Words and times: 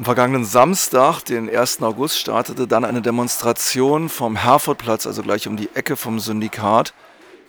Am 0.00 0.04
vergangenen 0.04 0.46
Samstag, 0.46 1.24
den 1.26 1.54
1. 1.54 1.82
August, 1.82 2.18
startete 2.18 2.66
dann 2.66 2.86
eine 2.86 3.02
Demonstration 3.02 4.08
vom 4.08 4.34
Herfordplatz, 4.34 5.06
also 5.06 5.22
gleich 5.22 5.46
um 5.46 5.58
die 5.58 5.68
Ecke 5.74 5.94
vom 5.94 6.20
Syndikat, 6.20 6.94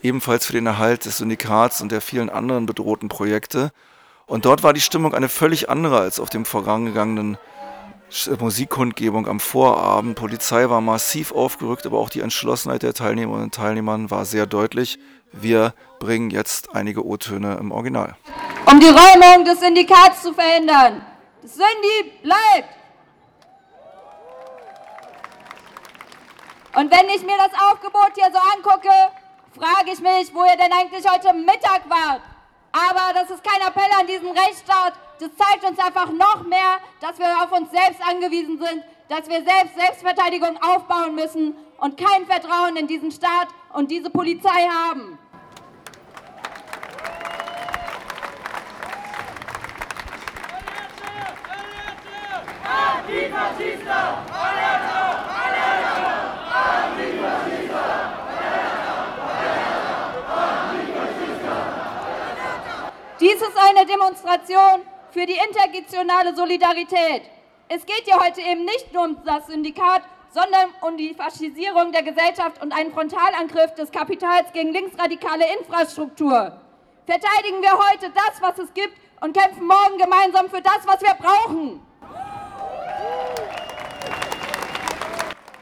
ebenfalls 0.04 0.48
für 0.48 0.52
den 0.52 0.66
Erhalt 0.66 1.06
des 1.06 1.20
Syndikats 1.20 1.80
und 1.80 1.94
der 1.94 2.02
vielen 2.02 2.30
anderen 2.30 2.66
bedrohten 2.66 3.08
Projekte. 3.08 3.72
Und 4.26 4.44
dort 4.44 4.64
war 4.64 4.74
die 4.74 4.82
Stimmung 4.82 5.14
eine 5.14 5.30
völlig 5.30 5.70
andere 5.70 6.00
als 6.00 6.20
auf 6.20 6.30
dem 6.30 6.44
vorangegangenen 6.44 7.38
Musikkundgebung 8.38 9.30
am 9.30 9.40
Vorabend. 9.40 10.16
Polizei 10.16 10.70
war 10.70 10.82
massiv 10.82 11.32
aufgerückt, 11.32 11.86
aber 11.86 12.00
auch 12.00 12.10
die 12.10 12.20
Entschlossenheit 12.20 12.84
der 12.84 12.94
Teilnehmerinnen 12.94 13.46
und 13.46 13.56
Teilnehmer 13.56 14.12
war 14.12 14.26
sehr 14.26 14.46
deutlich. 14.46 15.00
Wir 15.32 15.74
bringen 16.02 16.32
jetzt 16.32 16.76
einige 16.76 17.06
O-Töne 17.06 17.56
im 17.62 17.72
Original. 17.72 18.18
Um 18.66 18.78
die 18.82 18.88
Räumung 18.88 19.46
des 19.46 19.62
Syndikats 19.62 20.24
zu 20.24 20.34
verhindern, 20.34 21.02
Syndi 21.44 22.12
bleibt. 22.22 22.76
Und 26.76 26.90
wenn 26.90 27.10
ich 27.10 27.22
mir 27.24 27.38
das 27.38 27.52
Aufgebot 27.70 28.12
hier 28.16 28.32
so 28.32 28.40
angucke, 28.56 28.90
frage 29.60 29.92
ich 29.92 30.00
mich, 30.00 30.34
wo 30.34 30.44
ihr 30.46 30.56
denn 30.56 30.72
eigentlich 30.72 31.06
heute 31.10 31.34
Mittag 31.34 31.90
wart. 31.90 32.22
Aber 32.72 33.14
das 33.14 33.30
ist 33.30 33.44
kein 33.44 33.62
Appell 33.68 33.92
an 34.00 34.08
diesen 34.08 34.30
Rechtsstaat. 34.30 34.94
Das 35.20 35.30
zeigt 35.36 35.66
uns 35.66 35.78
einfach 35.78 36.10
noch 36.12 36.44
mehr, 36.44 36.80
dass 37.02 37.20
wir 37.20 37.28
auf 37.44 37.52
uns 37.52 37.70
selbst 37.72 38.02
angewiesen 38.02 38.58
sind, 38.58 38.84
dass 39.10 39.28
wir 39.28 39.44
selbst 39.44 39.76
Selbstverteidigung 39.76 40.58
aufbauen 40.62 41.16
müssen 41.16 41.56
und 41.80 41.98
kein 41.98 42.26
Vertrauen 42.26 42.78
in 42.78 42.88
diesen 42.88 43.12
Staat 43.12 43.50
und 43.74 43.92
diese 43.92 44.10
Polizei 44.10 44.68
haben. 44.70 45.20
Dies 63.22 63.36
ist 63.36 63.58
eine 63.58 63.86
Demonstration 63.86 64.82
für 65.12 65.26
die 65.26 65.38
intergenerationale 65.38 66.36
Solidarität. 66.36 67.24
Es 67.70 67.86
geht 67.86 68.04
hier 68.04 68.20
heute 68.20 68.42
eben 68.42 68.66
nicht 68.66 68.92
nur 68.94 69.06
um 69.06 69.24
das 69.24 69.48
Syndikat, 69.48 70.02
sondern 70.32 70.74
um 70.82 70.98
die 70.98 71.14
Faschisierung 71.14 71.94
der 71.94 72.04
Gesellschaft 72.04 72.62
und 72.62 72.74
einen 72.74 72.92
Frontalangriff 72.92 73.74
des 73.76 73.92
Kapitals 73.92 74.52
gegen 74.52 74.74
linksradikale 74.74 75.46
Infrastruktur. 75.60 76.60
Verteidigen 77.06 77.62
wir 77.62 77.72
heute 77.72 78.10
das, 78.10 78.42
was 78.42 78.58
es 78.60 78.74
gibt 78.74 78.98
und 79.22 79.38
kämpfen 79.38 79.66
morgen 79.66 79.98
gemeinsam 79.98 80.50
für 80.50 80.62
das, 80.62 80.86
was 80.86 81.02
wir 81.02 81.14
brauchen. 81.14 81.91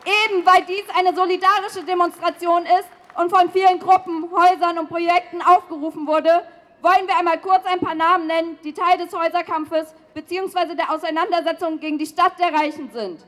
Eben 0.10 0.46
weil 0.46 0.64
dies 0.64 0.86
eine 0.98 1.16
solidarische 1.16 1.84
Demonstration 1.84 2.64
ist 2.64 2.90
und 3.16 3.30
von 3.30 3.52
vielen 3.52 3.80
Gruppen, 3.80 4.30
Häusern 4.32 4.80
und 4.80 4.90
Projekten 4.90 5.42
aufgerufen 5.42 6.08
wurde, 6.08 6.44
wollen 6.82 7.08
wir 7.08 7.18
einmal 7.18 7.40
kurz 7.40 7.66
ein 7.66 7.80
paar 7.80 7.96
Namen 7.96 8.26
nennen, 8.28 8.58
die 8.64 8.74
Teil 8.74 8.98
des 8.98 9.14
Häuserkampfes 9.14 9.94
bzw. 10.14 10.76
der 10.76 10.92
Auseinandersetzung 10.92 11.80
gegen 11.80 11.98
die 11.98 12.06
Stadt 12.06 12.40
der 12.40 12.54
Reichen 12.54 12.90
sind. 12.92 13.24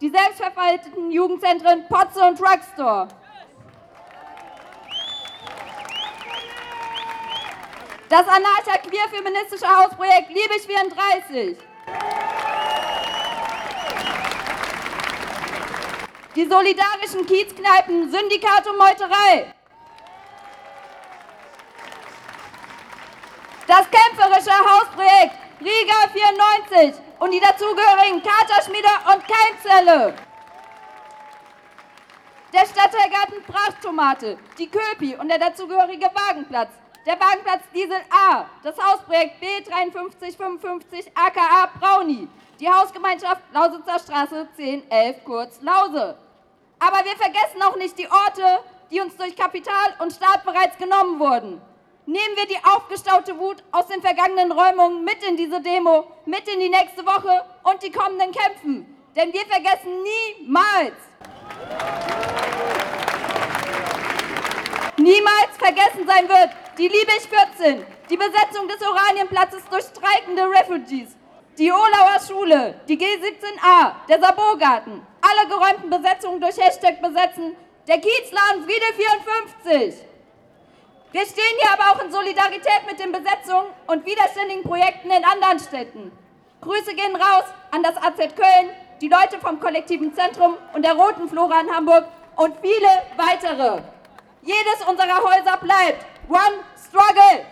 Die 0.00 0.08
selbstverwalteten 0.08 1.10
Jugendzentren 1.10 1.86
Potze 1.88 2.22
und 2.22 2.38
Drugstore. 2.38 3.08
Das 8.08 8.28
anarcha-queer-feministische 8.28 9.66
Hausprojekt 9.66 10.28
Liebig 10.28 10.62
34. 10.66 11.56
Die 16.36 16.44
solidarischen 16.44 17.24
Kiezkneipen 17.24 18.12
Syndikat 18.12 18.66
und 18.66 18.76
Meuterei. 18.76 19.54
Das 23.66 23.86
kämpferische 23.90 24.52
Hausprojekt 24.52 25.34
Riga 25.60 25.94
94 26.12 27.02
und 27.20 27.32
die 27.32 27.40
dazugehörigen 27.40 28.22
Katerschmiede 28.22 28.88
und 29.14 29.24
Keimzelle. 29.26 30.14
Der 32.52 32.66
Stadtteilgarten 32.66 33.42
Prachttomate, 33.44 34.36
die 34.58 34.68
Köpi 34.68 35.16
und 35.16 35.28
der 35.28 35.38
dazugehörige 35.38 36.10
Wagenplatz. 36.12 36.72
Der 37.06 37.18
Wagenplatz 37.18 37.62
Diesel 37.74 38.02
A, 38.10 38.44
das 38.62 38.76
Hausprojekt 38.76 39.42
B5355 39.42 41.06
aka 41.14 41.70
Brauni, 41.80 42.28
die 42.60 42.68
Hausgemeinschaft 42.68 43.40
Lausitzer 43.54 43.98
Straße 43.98 44.48
1011 44.58 45.24
kurz 45.24 45.62
Lause. 45.62 46.25
Aber 46.78 47.04
wir 47.04 47.16
vergessen 47.16 47.62
auch 47.62 47.76
nicht 47.76 47.98
die 47.98 48.08
Orte, 48.08 48.60
die 48.90 49.00
uns 49.00 49.16
durch 49.16 49.34
Kapital 49.34 49.94
und 49.98 50.12
Staat 50.12 50.44
bereits 50.44 50.76
genommen 50.76 51.18
wurden. 51.18 51.60
Nehmen 52.04 52.36
wir 52.36 52.46
die 52.46 52.64
aufgestaute 52.64 53.36
Wut 53.38 53.64
aus 53.72 53.88
den 53.88 54.00
vergangenen 54.00 54.52
Räumungen 54.52 55.02
mit 55.04 55.22
in 55.24 55.36
diese 55.36 55.60
Demo, 55.60 56.04
mit 56.24 56.46
in 56.48 56.60
die 56.60 56.68
nächste 56.68 57.04
Woche 57.04 57.44
und 57.64 57.82
die 57.82 57.90
kommenden 57.90 58.30
Kämpfen. 58.30 58.96
Denn 59.16 59.32
wir 59.32 59.44
vergessen 59.46 59.90
niemals, 60.38 60.92
niemals 64.98 65.56
vergessen 65.58 66.06
sein 66.06 66.28
wird 66.28 66.50
die 66.78 66.88
Liebig 66.88 67.28
14, 67.56 67.84
die 68.10 68.16
Besetzung 68.16 68.68
des 68.68 68.86
Oranienplatzes 68.86 69.64
durch 69.70 69.84
streikende 69.84 70.42
Refugees, 70.42 71.16
die 71.58 71.72
Olauer 71.72 72.20
Schule, 72.28 72.80
die 72.86 72.98
G17a, 72.98 73.92
der 74.08 74.20
Sabogarten, 74.20 75.04
alle 75.26 75.48
geräumten 75.48 75.90
Besetzungen 75.90 76.40
durch 76.40 76.56
Hashtag 76.56 77.00
besetzen, 77.02 77.56
der 77.88 77.98
Kiezladen 77.98 78.64
Friede 78.64 78.86
54. 79.70 80.06
Wir 81.12 81.24
stehen 81.24 81.56
hier 81.60 81.70
aber 81.72 81.92
auch 81.92 82.04
in 82.04 82.12
Solidarität 82.12 82.82
mit 82.86 82.98
den 82.98 83.12
Besetzungen 83.12 83.68
und 83.86 84.04
widerständigen 84.04 84.62
Projekten 84.64 85.10
in 85.10 85.24
anderen 85.24 85.58
Städten. 85.58 86.12
Grüße 86.60 86.94
gehen 86.94 87.16
raus 87.16 87.44
an 87.70 87.82
das 87.82 87.96
AZ 87.96 88.34
Köln, 88.34 88.70
die 89.00 89.08
Leute 89.08 89.38
vom 89.40 89.60
Kollektiven 89.60 90.14
Zentrum 90.14 90.56
und 90.74 90.84
der 90.84 90.94
Roten 90.94 91.28
Flora 91.28 91.60
in 91.60 91.70
Hamburg 91.70 92.06
und 92.36 92.54
viele 92.60 92.88
weitere. 93.16 93.82
Jedes 94.42 94.86
unserer 94.88 95.22
Häuser 95.22 95.56
bleibt. 95.58 96.04
One 96.28 96.64
Struggle! 96.88 97.46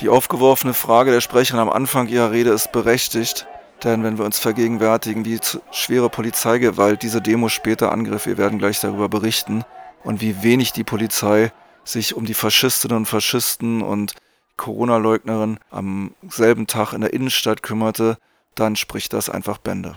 Die 0.00 0.08
aufgeworfene 0.08 0.74
Frage 0.74 1.12
der 1.12 1.20
Sprecherin 1.20 1.60
am 1.60 1.70
Anfang 1.70 2.08
ihrer 2.08 2.30
Rede 2.30 2.50
ist 2.50 2.72
berechtigt, 2.72 3.46
denn 3.82 4.02
wenn 4.02 4.18
wir 4.18 4.24
uns 4.24 4.38
vergegenwärtigen, 4.38 5.24
wie 5.24 5.38
schwere 5.72 6.08
Polizeigewalt 6.08 7.02
diese 7.02 7.20
Demo 7.20 7.48
später 7.48 7.92
angriff, 7.92 8.26
wir 8.26 8.38
werden 8.38 8.58
gleich 8.58 8.80
darüber 8.80 9.08
berichten, 9.08 9.64
und 10.04 10.20
wie 10.20 10.42
wenig 10.42 10.72
die 10.72 10.84
Polizei 10.84 11.50
sich 11.82 12.14
um 12.14 12.24
die 12.26 12.34
Faschistinnen 12.34 12.96
und 12.98 13.06
Faschisten 13.06 13.82
und 13.82 14.14
Corona-Leugnerinnen 14.56 15.58
am 15.70 16.14
selben 16.28 16.66
Tag 16.66 16.92
in 16.92 17.00
der 17.00 17.12
Innenstadt 17.12 17.62
kümmerte, 17.62 18.18
dann 18.54 18.76
spricht 18.76 19.12
das 19.12 19.28
einfach 19.28 19.58
Bände. 19.58 19.96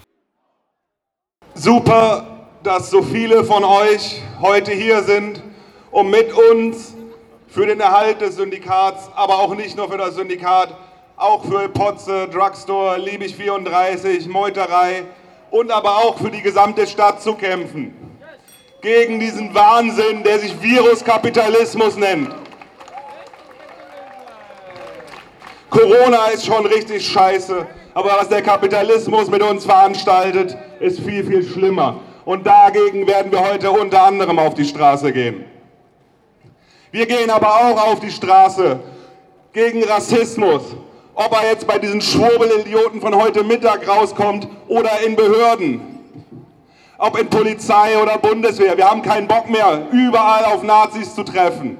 Super, 1.53 2.49
dass 2.63 2.89
so 2.89 3.03
viele 3.03 3.43
von 3.43 3.63
euch 3.63 4.21
heute 4.39 4.71
hier 4.71 5.03
sind, 5.03 5.43
um 5.91 6.09
mit 6.09 6.33
uns 6.33 6.95
für 7.47 7.65
den 7.65 7.79
Erhalt 7.79 8.21
des 8.21 8.35
Syndikats, 8.35 9.09
aber 9.15 9.39
auch 9.39 9.55
nicht 9.55 9.77
nur 9.77 9.89
für 9.89 9.97
das 9.97 10.15
Syndikat, 10.15 10.75
auch 11.17 11.43
für 11.43 11.67
Potze, 11.67 12.27
Drugstore, 12.27 12.99
Liebig 12.99 13.35
34, 13.35 14.27
Meuterei 14.27 15.03
und 15.49 15.71
aber 15.71 15.97
auch 15.97 16.19
für 16.19 16.29
die 16.29 16.43
gesamte 16.43 16.85
Stadt 16.85 17.21
zu 17.21 17.33
kämpfen. 17.33 17.91
Gegen 18.81 19.19
diesen 19.19 19.53
Wahnsinn, 19.55 20.23
der 20.23 20.37
sich 20.37 20.61
Viruskapitalismus 20.61 21.97
nennt. 21.97 22.29
Corona 25.71 26.27
ist 26.27 26.45
schon 26.45 26.65
richtig 26.67 27.07
scheiße, 27.07 27.65
aber 27.95 28.09
was 28.19 28.29
der 28.29 28.43
Kapitalismus 28.43 29.27
mit 29.27 29.41
uns 29.41 29.65
veranstaltet, 29.65 30.55
ist 30.79 30.99
viel, 30.99 31.25
viel 31.25 31.43
schlimmer. 31.43 31.99
Und 32.25 32.45
dagegen 32.45 33.07
werden 33.07 33.31
wir 33.31 33.39
heute 33.39 33.71
unter 33.71 34.03
anderem 34.03 34.37
auf 34.37 34.53
die 34.53 34.65
Straße 34.65 35.11
gehen. 35.11 35.45
Wir 36.91 37.07
gehen 37.07 37.31
aber 37.31 37.47
auch 37.47 37.91
auf 37.91 37.99
die 37.99 38.11
Straße 38.11 38.79
gegen 39.51 39.83
Rassismus. 39.83 40.61
Ob 41.19 41.33
er 41.33 41.49
jetzt 41.49 41.65
bei 41.65 41.79
diesen 41.79 41.99
Schwurbelidioten 41.99 43.01
von 43.01 43.15
heute 43.15 43.43
Mittag 43.43 43.87
rauskommt 43.87 44.47
oder 44.67 45.01
in 45.03 45.15
Behörden. 45.15 45.81
Ob 46.99 47.19
in 47.19 47.27
Polizei 47.27 47.97
oder 47.99 48.19
Bundeswehr. 48.19 48.77
Wir 48.77 48.87
haben 48.87 49.01
keinen 49.01 49.27
Bock 49.27 49.49
mehr, 49.49 49.87
überall 49.91 50.45
auf 50.45 50.61
Nazis 50.61 51.15
zu 51.15 51.23
treffen. 51.23 51.79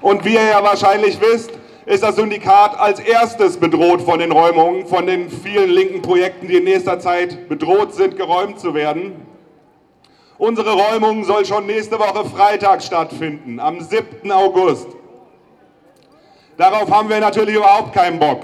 Und 0.00 0.24
wie 0.24 0.32
ihr 0.32 0.44
ja 0.44 0.62
wahrscheinlich 0.62 1.20
wisst, 1.20 1.50
ist 1.84 2.02
das 2.02 2.16
Syndikat 2.16 2.78
als 2.80 3.00
erstes 3.00 3.58
bedroht 3.58 4.00
von 4.00 4.18
den 4.18 4.32
Räumungen, 4.32 4.86
von 4.86 5.06
den 5.06 5.28
vielen 5.28 5.68
linken 5.68 6.00
Projekten, 6.00 6.48
die 6.48 6.56
in 6.56 6.64
nächster 6.64 6.98
Zeit 7.00 7.50
bedroht 7.50 7.92
sind, 7.92 8.16
geräumt 8.16 8.58
zu 8.58 8.72
werden. 8.72 9.25
Unsere 10.38 10.72
Räumung 10.72 11.24
soll 11.24 11.46
schon 11.46 11.64
nächste 11.66 11.98
Woche 11.98 12.28
Freitag 12.28 12.82
stattfinden, 12.82 13.58
am 13.58 13.80
7. 13.80 14.30
August. 14.30 14.88
Darauf 16.58 16.90
haben 16.90 17.08
wir 17.08 17.20
natürlich 17.20 17.56
überhaupt 17.56 17.94
keinen 17.94 18.18
Bock. 18.18 18.42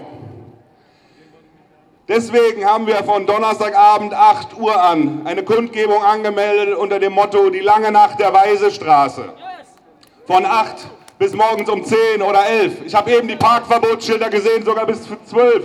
Deswegen 2.09 2.65
haben 2.65 2.87
wir 2.87 2.97
von 3.05 3.27
Donnerstagabend 3.27 4.15
8 4.15 4.59
Uhr 4.59 4.83
an 4.83 5.23
eine 5.25 5.43
Kundgebung 5.43 6.03
angemeldet 6.03 6.77
unter 6.77 6.99
dem 6.99 7.12
Motto 7.12 7.50
Die 7.50 7.61
lange 7.61 7.93
Nacht 7.93 8.19
der 8.19 8.33
Weisestraße. 8.33 9.33
Von 10.27 10.47
8 10.47 10.89
bis 11.19 11.35
morgens 11.35 11.69
um 11.69 11.85
10 11.85 12.23
oder 12.23 12.47
11. 12.47 12.87
Ich 12.87 12.94
habe 12.94 13.12
eben 13.12 13.29
die 13.29 13.37
Parkverbotsschilder 13.37 14.31
gesehen, 14.31 14.65
sogar 14.65 14.87
bis 14.87 15.00
12. 15.27 15.65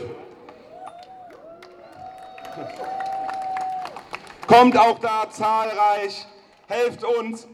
Kommt 4.47 4.77
auch 4.77 4.97
da 4.99 5.29
zahlreich, 5.29 6.25
helft 6.67 7.03
uns, 7.03 7.47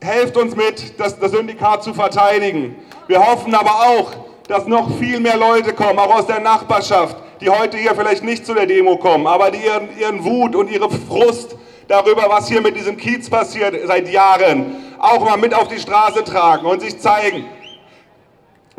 helft 0.00 0.36
uns 0.36 0.54
mit, 0.54 1.00
das, 1.00 1.18
das 1.18 1.32
Syndikat 1.32 1.82
zu 1.82 1.92
verteidigen. 1.94 2.76
Wir 3.08 3.26
hoffen 3.26 3.52
aber 3.52 3.70
auch, 3.70 4.12
dass 4.46 4.66
noch 4.66 4.96
viel 4.98 5.18
mehr 5.18 5.36
Leute 5.36 5.72
kommen, 5.72 5.98
auch 5.98 6.14
aus 6.14 6.26
der 6.26 6.38
Nachbarschaft, 6.38 7.16
die 7.40 7.50
heute 7.50 7.76
hier 7.76 7.96
vielleicht 7.96 8.22
nicht 8.22 8.46
zu 8.46 8.54
der 8.54 8.66
Demo 8.66 8.96
kommen, 8.98 9.26
aber 9.26 9.50
die 9.50 9.58
ihren, 9.58 9.98
ihren 9.98 10.24
Wut 10.24 10.54
und 10.54 10.70
ihre 10.70 10.88
Frust 10.88 11.56
darüber, 11.88 12.26
was 12.28 12.46
hier 12.46 12.60
mit 12.60 12.76
diesem 12.76 12.96
Kiez 12.96 13.28
passiert 13.28 13.74
seit 13.84 14.08
Jahren, 14.08 14.76
auch 15.00 15.24
mal 15.24 15.36
mit 15.36 15.54
auf 15.54 15.66
die 15.66 15.80
Straße 15.80 16.22
tragen 16.22 16.66
und 16.66 16.80
sich 16.82 17.00
zeigen. 17.00 17.46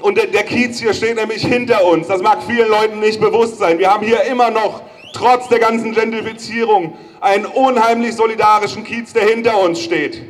Und 0.02 0.18
der, 0.18 0.28
der 0.28 0.44
Kiez 0.44 0.80
hier 0.80 0.94
steht 0.94 1.18
nämlich 1.18 1.46
hinter 1.46 1.86
uns. 1.86 2.08
Das 2.08 2.22
mag 2.22 2.42
vielen 2.44 2.70
Leuten 2.70 3.00
nicht 3.00 3.20
bewusst 3.20 3.58
sein. 3.58 3.80
Wir 3.80 3.94
haben 3.94 4.06
hier 4.06 4.24
immer 4.24 4.50
noch, 4.50 4.82
trotz 5.14 5.48
der 5.48 5.60
ganzen 5.60 5.94
Gentrifizierung, 5.94 6.98
einen 7.22 7.46
unheimlich 7.46 8.16
solidarischen 8.16 8.84
Kiez, 8.84 9.14
der 9.14 9.24
hinter 9.24 9.60
uns 9.60 9.80
steht. 9.80 10.22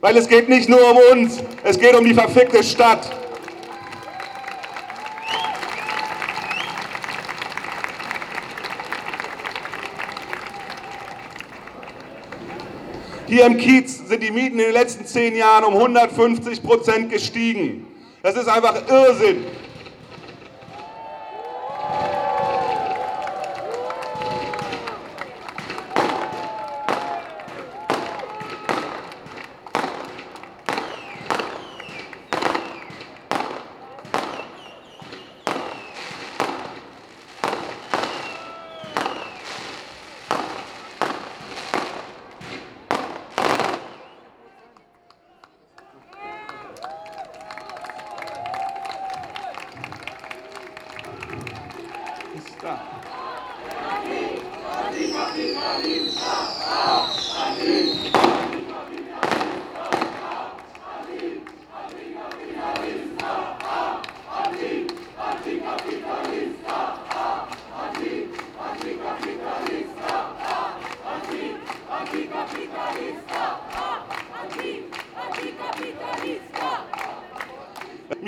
Weil 0.00 0.16
es 0.16 0.28
geht 0.28 0.48
nicht 0.48 0.68
nur 0.68 0.80
um 0.90 0.98
uns, 1.12 1.42
es 1.62 1.78
geht 1.78 1.94
um 1.94 2.04
die 2.04 2.14
verfickte 2.14 2.62
Stadt. 2.64 3.10
Hier 13.26 13.46
im 13.46 13.56
Kiez 13.56 14.08
sind 14.08 14.22
die 14.22 14.30
Mieten 14.30 14.58
in 14.58 14.66
den 14.66 14.72
letzten 14.72 15.06
zehn 15.06 15.34
Jahren 15.34 15.64
um 15.64 15.74
150 15.74 16.62
Prozent 16.62 17.10
gestiegen. 17.10 17.86
Das 18.22 18.36
ist 18.36 18.46
einfach 18.46 18.86
Irrsinn. 18.88 19.44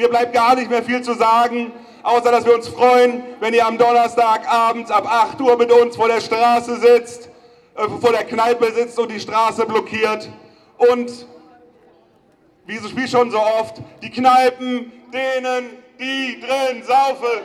Mir 0.05 0.11
bleibt 0.11 0.35
gar 0.35 0.55
nicht 0.55 0.69
mehr 0.69 0.83
viel 0.83 1.01
zu 1.01 1.15
sagen, 1.15 1.73
außer 2.03 2.31
dass 2.31 2.45
wir 2.45 2.55
uns 2.55 2.69
freuen, 2.69 3.23
wenn 3.41 3.55
ihr 3.55 3.67
am 3.67 3.79
Donnerstag 3.79 4.47
abends 4.47 4.91
ab 4.91 5.11
8 5.11 5.41
Uhr 5.41 5.57
mit 5.57 5.73
uns 5.73 5.97
vor 5.97 6.09
der 6.09 6.21
Straße 6.21 6.77
sitzt, 6.77 7.31
äh, 7.75 7.89
vor 8.03 8.13
der 8.13 8.25
Kneipe 8.25 8.71
sitzt 8.71 8.99
und 8.99 9.11
die 9.11 9.19
Straße 9.19 9.65
blockiert. 9.65 10.29
Und 10.77 11.11
wie, 12.67 12.79
wie 12.97 13.09
schon 13.09 13.31
so 13.31 13.41
oft, 13.41 13.77
die 14.03 14.11
Kneipen, 14.11 14.93
denen, 15.11 15.71
die 15.99 16.39
drin 16.39 16.83
saufen. 16.83 17.41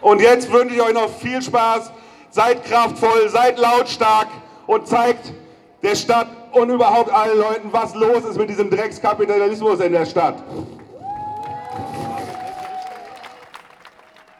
Und 0.00 0.20
jetzt 0.20 0.50
wünsche 0.50 0.74
ich 0.74 0.82
euch 0.82 0.94
noch 0.94 1.08
viel 1.08 1.40
Spaß. 1.40 1.92
Seid 2.38 2.64
kraftvoll, 2.66 3.28
seid 3.28 3.58
lautstark 3.58 4.28
und 4.68 4.86
zeigt 4.86 5.32
der 5.82 5.96
Stadt 5.96 6.28
und 6.52 6.70
überhaupt 6.70 7.12
allen 7.12 7.36
Leuten, 7.36 7.72
was 7.72 7.96
los 7.96 8.24
ist 8.24 8.38
mit 8.38 8.48
diesem 8.48 8.70
Dreckskapitalismus 8.70 9.80
in 9.80 9.90
der 9.90 10.06
Stadt. 10.06 10.36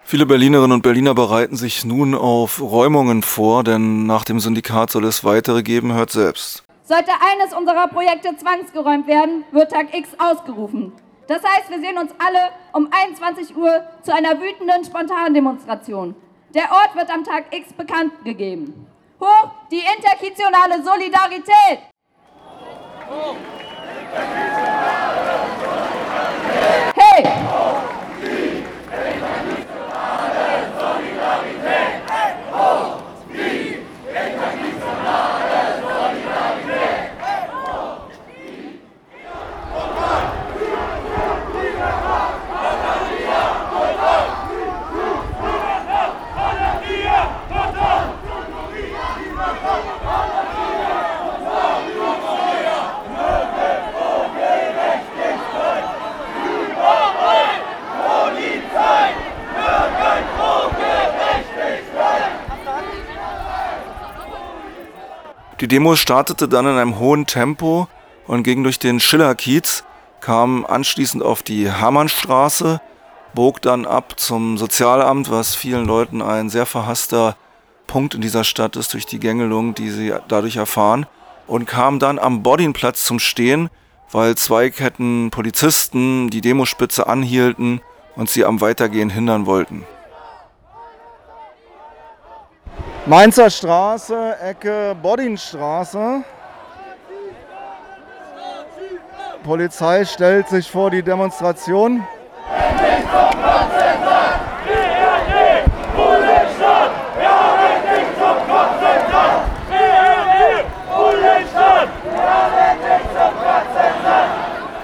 Viele 0.05 0.27
Berlinerinnen 0.27 0.71
und 0.71 0.83
Berliner 0.83 1.13
bereiten 1.13 1.57
sich 1.57 1.85
nun 1.85 2.15
auf 2.15 2.61
Räumungen 2.61 3.23
vor, 3.25 3.65
denn 3.65 4.07
nach 4.07 4.23
dem 4.23 4.39
Syndikat 4.39 4.93
soll 4.93 5.05
es 5.05 5.25
weitere 5.25 5.65
geben, 5.65 5.93
hört 5.93 6.13
selbst. 6.13 6.63
Sollte 6.85 7.11
eines 7.11 7.53
unserer 7.53 7.89
Projekte 7.89 8.29
zwangsgeräumt 8.37 9.09
werden, 9.09 9.43
wird 9.51 9.73
Tag 9.73 9.93
X 9.93 10.11
ausgerufen. 10.19 10.93
Das 11.27 11.43
heißt, 11.43 11.69
wir 11.69 11.81
sehen 11.81 11.99
uns 11.99 12.13
alle 12.25 12.51
um 12.73 12.89
21 12.93 13.57
Uhr 13.57 13.83
zu 14.03 14.15
einer 14.15 14.41
wütenden 14.41 14.85
Spontandemonstration. 14.85 16.15
Der 16.55 16.71
Ort 16.73 16.95
wird 16.95 17.11
am 17.11 17.25
Tag 17.25 17.53
X 17.55 17.73
bekannt 17.75 18.25
gegeben. 18.25 18.87
Hoch 19.21 19.51
die 19.71 19.83
interkitionale 19.97 20.83
Solidarität! 20.83 21.81
Hey! 26.95 27.25
Die 65.69 65.75
Demo 65.75 65.97
startete 65.97 66.49
dann 66.49 66.65
in 66.65 66.79
einem 66.79 66.99
hohen 66.99 67.27
Tempo 67.27 67.89
und 68.27 68.43
ging 68.43 68.63
durch 68.63 68.79
den 68.79 69.01
Schillerkiez, 69.01 69.85
kam 70.23 70.65
anschließend 70.65 71.23
auf 71.23 71.43
die 71.43 71.71
Hermannstraße, 71.71 72.81
bog 73.35 73.61
dann 73.61 73.85
ab 73.85 74.19
zum 74.19 74.57
Sozialamt, 74.57 75.31
was 75.31 75.55
vielen 75.55 75.85
Leuten 75.85 76.23
ein 76.23 76.49
sehr 76.49 76.65
verhasster 76.65 77.37
Punkt 77.87 78.15
in 78.15 78.23
dieser 78.23 78.45
Stadt 78.45 78.77
ist 78.77 78.95
durch 78.95 79.05
die 79.05 79.21
Gängelung, 79.21 79.75
die 79.75 79.91
sie 79.91 80.15
dadurch 80.29 80.57
erfahren, 80.57 81.05
und 81.47 81.67
kam 81.67 81.99
dann 81.99 82.19
am 82.19 82.43
Bodinplatz 82.43 83.03
zum 83.03 83.19
Stehen, 83.19 83.69
weil 84.11 84.37
zwei 84.37 84.71
Ketten 84.71 85.29
Polizisten 85.31 86.31
die 86.31 86.41
Demospitze 86.41 87.07
anhielten 87.07 87.83
und 88.17 88.31
sie 88.31 88.47
am 88.47 88.63
Weitergehen 88.63 89.11
hindern 89.11 89.45
wollten. 89.45 89.85
Mainzer 93.09 93.49
Straße, 93.49 94.37
Ecke 94.39 94.95
Bodinstraße. 95.01 96.23
Polizei 99.43 100.05
stellt 100.05 100.47
sich 100.49 100.71
vor 100.71 100.91
die 100.91 101.03
Demonstration. 101.03 102.05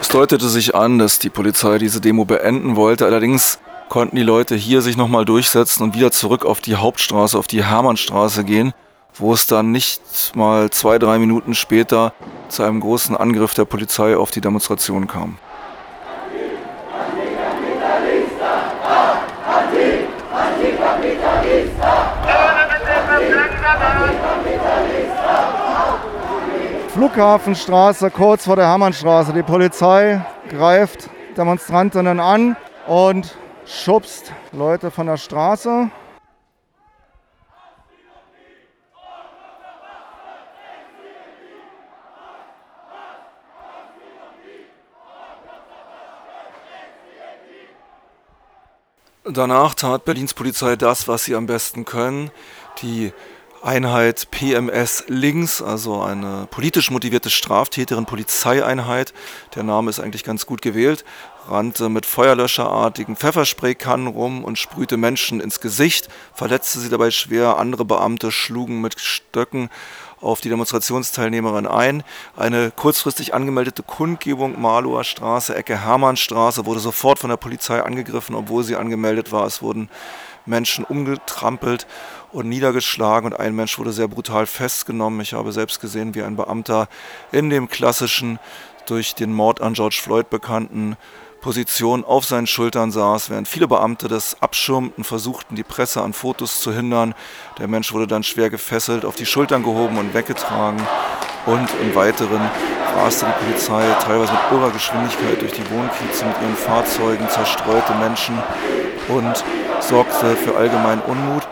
Es 0.00 0.08
deutete 0.08 0.48
sich 0.48 0.74
an, 0.74 0.98
dass 0.98 1.18
die 1.18 1.28
Polizei 1.28 1.76
diese 1.76 2.00
Demo 2.00 2.24
beenden 2.24 2.74
wollte, 2.74 3.04
allerdings 3.04 3.58
konnten 3.94 4.16
die 4.16 4.24
Leute 4.24 4.56
hier 4.56 4.82
sich 4.82 4.96
nochmal 4.96 5.24
durchsetzen 5.24 5.84
und 5.84 5.94
wieder 5.94 6.10
zurück 6.10 6.44
auf 6.44 6.60
die 6.60 6.74
Hauptstraße, 6.74 7.38
auf 7.38 7.46
die 7.46 7.62
Hermannstraße 7.62 8.42
gehen, 8.42 8.74
wo 9.14 9.32
es 9.32 9.46
dann 9.46 9.70
nicht 9.70 10.32
mal 10.34 10.68
zwei, 10.70 10.98
drei 10.98 11.20
Minuten 11.20 11.54
später 11.54 12.12
zu 12.48 12.64
einem 12.64 12.80
großen 12.80 13.16
Angriff 13.16 13.54
der 13.54 13.66
Polizei 13.66 14.16
auf 14.16 14.32
die 14.32 14.40
Demonstration 14.40 15.06
kam. 15.06 15.38
Flughafenstraße, 26.94 28.10
kurz 28.10 28.46
vor 28.46 28.56
der 28.56 28.66
Hermannstraße. 28.66 29.32
Die 29.32 29.44
Polizei 29.44 30.20
greift 30.50 31.08
Demonstrantinnen 31.36 32.18
an 32.18 32.56
und 32.88 33.36
schubst 33.66 34.32
Leute 34.52 34.90
von 34.90 35.06
der 35.06 35.16
Straße. 35.16 35.90
Danach 49.26 49.74
tat 49.74 50.04
Berlins 50.04 50.34
Polizei 50.34 50.76
das, 50.76 51.08
was 51.08 51.24
sie 51.24 51.34
am 51.34 51.46
besten 51.46 51.86
können. 51.86 52.30
Die 52.82 53.12
Einheit 53.62 54.30
PMS 54.30 55.04
Links, 55.08 55.62
also 55.62 56.02
eine 56.02 56.46
politisch 56.50 56.90
motivierte 56.90 57.30
Straftäterin 57.30 58.04
Polizeieinheit. 58.04 59.14
Der 59.54 59.62
Name 59.62 59.88
ist 59.88 59.98
eigentlich 59.98 60.24
ganz 60.24 60.44
gut 60.44 60.60
gewählt. 60.60 61.06
Rannte 61.48 61.88
mit 61.88 62.06
feuerlöscherartigen 62.06 63.16
Pfefferspraykannen 63.16 64.06
rum 64.06 64.44
und 64.44 64.58
sprühte 64.58 64.96
Menschen 64.96 65.40
ins 65.40 65.60
Gesicht, 65.60 66.08
verletzte 66.32 66.80
sie 66.80 66.88
dabei 66.88 67.10
schwer. 67.10 67.58
Andere 67.58 67.84
Beamte 67.84 68.32
schlugen 68.32 68.80
mit 68.80 68.98
Stöcken 68.98 69.70
auf 70.20 70.40
die 70.40 70.48
Demonstrationsteilnehmerin 70.48 71.66
ein. 71.66 72.02
Eine 72.36 72.70
kurzfristig 72.70 73.34
angemeldete 73.34 73.82
Kundgebung 73.82 74.60
Marlower 74.60 75.04
Straße, 75.04 75.54
Ecke 75.54 75.84
Hermannstraße, 75.84 76.66
wurde 76.66 76.80
sofort 76.80 77.18
von 77.18 77.30
der 77.30 77.36
Polizei 77.36 77.82
angegriffen, 77.82 78.34
obwohl 78.34 78.64
sie 78.64 78.76
angemeldet 78.76 79.32
war. 79.32 79.46
Es 79.46 79.60
wurden 79.60 79.90
Menschen 80.46 80.84
umgetrampelt 80.84 81.86
und 82.32 82.48
niedergeschlagen 82.48 83.32
und 83.32 83.38
ein 83.38 83.54
Mensch 83.54 83.78
wurde 83.78 83.92
sehr 83.92 84.08
brutal 84.08 84.46
festgenommen. 84.46 85.20
Ich 85.20 85.34
habe 85.34 85.52
selbst 85.52 85.80
gesehen, 85.80 86.14
wie 86.14 86.22
ein 86.22 86.36
Beamter 86.36 86.88
in 87.32 87.50
dem 87.50 87.68
klassischen, 87.68 88.38
durch 88.86 89.14
den 89.14 89.32
Mord 89.32 89.62
an 89.62 89.72
George 89.72 89.98
Floyd 90.02 90.28
bekannten 90.28 90.96
Position 91.44 92.06
auf 92.06 92.24
seinen 92.24 92.46
Schultern 92.46 92.90
saß, 92.90 93.28
während 93.28 93.46
viele 93.46 93.68
Beamte 93.68 94.08
das 94.08 94.40
abschirmten, 94.40 95.04
versuchten, 95.04 95.56
die 95.56 95.62
Presse 95.62 96.00
an 96.00 96.14
Fotos 96.14 96.62
zu 96.62 96.72
hindern. 96.72 97.14
Der 97.58 97.68
Mensch 97.68 97.92
wurde 97.92 98.06
dann 98.06 98.22
schwer 98.22 98.48
gefesselt, 98.48 99.04
auf 99.04 99.14
die 99.14 99.26
Schultern 99.26 99.62
gehoben 99.62 99.98
und 99.98 100.14
weggetragen. 100.14 100.80
Und 101.44 101.68
im 101.82 101.94
Weiteren 101.94 102.40
raste 102.96 103.26
die 103.26 103.44
Polizei 103.44 103.84
teilweise 104.00 104.32
mit 104.32 104.40
irrer 104.52 104.70
Geschwindigkeit 104.70 105.42
durch 105.42 105.52
die 105.52 105.70
Wohnkieze 105.70 106.24
mit 106.24 106.34
ihren 106.40 106.56
Fahrzeugen, 106.56 107.28
zerstreute 107.28 107.94
Menschen 107.96 108.38
und 109.08 109.44
sorgte 109.80 110.36
für 110.36 110.56
allgemeinen 110.56 111.02
Unmut. 111.02 111.46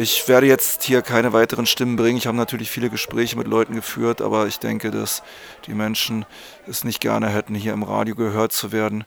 Ich 0.00 0.28
werde 0.28 0.46
jetzt 0.46 0.84
hier 0.84 1.02
keine 1.02 1.32
weiteren 1.32 1.66
Stimmen 1.66 1.96
bringen. 1.96 2.18
Ich 2.18 2.28
habe 2.28 2.36
natürlich 2.36 2.70
viele 2.70 2.88
Gespräche 2.88 3.36
mit 3.36 3.48
Leuten 3.48 3.74
geführt, 3.74 4.20
aber 4.22 4.46
ich 4.46 4.60
denke, 4.60 4.92
dass 4.92 5.24
die 5.66 5.74
Menschen 5.74 6.24
es 6.68 6.84
nicht 6.84 7.00
gerne 7.00 7.28
hätten, 7.30 7.56
hier 7.56 7.72
im 7.72 7.82
Radio 7.82 8.14
gehört 8.14 8.52
zu 8.52 8.70
werden. 8.70 9.02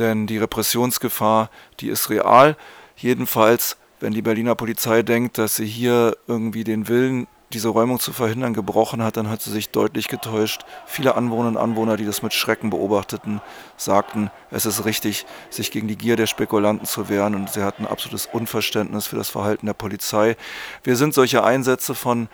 Denn 0.00 0.26
die 0.26 0.38
Repressionsgefahr, 0.38 1.50
die 1.78 1.88
ist 1.88 2.10
real. 2.10 2.56
Jedenfalls, 2.96 3.76
wenn 4.00 4.12
die 4.12 4.22
Berliner 4.22 4.56
Polizei 4.56 5.02
denkt, 5.02 5.38
dass 5.38 5.54
sie 5.54 5.66
hier 5.66 6.16
irgendwie 6.26 6.64
den 6.64 6.88
Willen 6.88 7.28
diese 7.54 7.68
Räumung 7.68 8.00
zu 8.00 8.12
verhindern, 8.12 8.54
gebrochen 8.54 9.02
hat, 9.02 9.16
dann 9.16 9.28
hat 9.28 9.42
sie 9.42 9.50
sich 9.50 9.70
deutlich 9.70 10.08
getäuscht. 10.08 10.64
Viele 10.86 11.14
Anwohnerinnen 11.14 11.56
und 11.56 11.62
Anwohner, 11.62 11.96
die 11.96 12.04
das 12.04 12.22
mit 12.22 12.32
Schrecken 12.32 12.70
beobachteten, 12.70 13.40
sagten, 13.76 14.30
es 14.50 14.66
ist 14.66 14.84
richtig, 14.84 15.26
sich 15.50 15.70
gegen 15.70 15.88
die 15.88 15.96
Gier 15.96 16.16
der 16.16 16.26
Spekulanten 16.26 16.86
zu 16.86 17.08
wehren 17.08 17.34
und 17.34 17.50
sie 17.50 17.62
hatten 17.62 17.86
absolutes 17.86 18.26
Unverständnis 18.32 19.06
für 19.06 19.16
das 19.16 19.30
Verhalten 19.30 19.66
der 19.66 19.74
Polizei. 19.74 20.36
Wir 20.82 20.96
sind 20.96 21.14
solche 21.14 21.44
Einsätze 21.44 21.94
von 21.94 22.28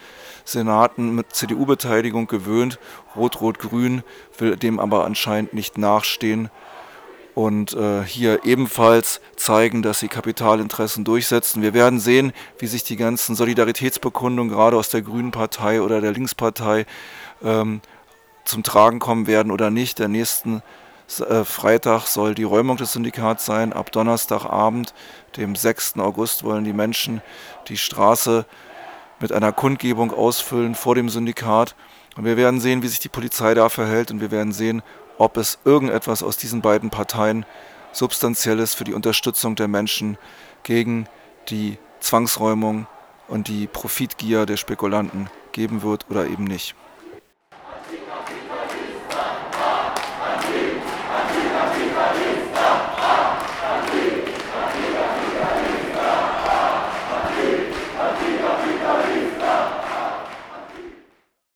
Senaten 0.45 1.15
mit 1.15 1.35
CDU-Beteiligung 1.35 2.27
gewöhnt. 2.27 2.79
Rot-Rot-Grün 3.17 4.03
will 4.39 4.57
dem 4.57 4.81
aber 4.81 5.05
anscheinend 5.05 5.53
nicht 5.53 5.79
nachstehen 5.79 6.51
und 7.39 7.73
äh, 7.75 8.03
hier 8.03 8.45
ebenfalls 8.45 9.21
zeigen, 9.37 9.81
dass 9.81 10.01
sie 10.01 10.09
Kapitalinteressen 10.09 11.05
durchsetzen. 11.05 11.63
Wir 11.63 11.73
werden 11.73 12.01
sehen, 12.01 12.33
wie 12.59 12.67
sich 12.67 12.83
die 12.83 12.97
ganzen 12.97 13.37
Solidaritätsbekundungen 13.37 14.53
gerade 14.53 14.77
aus 14.77 14.91
der 14.91 15.03
Grünen 15.03 15.31
Partei 15.31 15.81
oder 15.81 16.01
der 16.01 16.11
Linkspartei 16.11 16.85
ähm, 17.45 17.81
zum 18.45 18.65
Tragen 18.65 18.99
kommen 18.99 19.29
werden 19.29 19.53
oder 19.53 19.71
nicht. 19.71 20.01
Der 20.01 20.09
nächsten 20.09 20.65
äh, 21.29 21.45
Freitag 21.45 22.09
soll 22.09 22.35
die 22.35 22.43
Räumung 22.43 22.77
des 22.77 22.95
Syndikats 22.95 23.47
sein. 23.47 23.73
Ab 23.73 23.93
Donnerstagabend, 23.93 24.93
dem 25.37 25.55
6. 25.55 25.99
August, 25.99 26.43
wollen 26.43 26.65
die 26.65 26.73
Menschen 26.73 27.23
die 27.69 27.77
Straße 27.77 28.47
mit 29.21 29.31
einer 29.31 29.53
Kundgebung 29.53 30.13
ausfüllen 30.13 30.75
vor 30.75 30.97
dem 30.97 31.09
Syndikat. 31.09 31.77
Und 32.17 32.25
wir 32.25 32.37
werden 32.37 32.59
sehen, 32.59 32.83
wie 32.83 32.89
sich 32.89 32.99
die 32.99 33.09
Polizei 33.09 33.55
da 33.55 33.69
verhält 33.69 34.11
und 34.11 34.21
wir 34.21 34.33
werden 34.33 34.53
sehen, 34.53 34.83
ob 35.19 35.37
es 35.37 35.59
irgendetwas 35.65 36.23
aus 36.23 36.37
diesen 36.37 36.63
beiden 36.63 36.91
Parteien 36.91 37.45
substanzielles 37.93 38.75
für 38.75 38.85
die 38.85 38.95
Unterstützung 38.95 39.57
der 39.57 39.69
Menschen 39.69 40.17
gegen 40.63 41.07
die 41.49 41.79
Zwangsräumung 42.01 42.87
und 43.27 43.49
die 43.49 43.67
Profitgier 43.67 44.47
der 44.47 44.57
Spekulanten 44.57 45.29
geben 45.53 45.83
wird 45.83 46.07
oder 46.09 46.27
eben 46.27 46.45
nicht. 46.45 46.75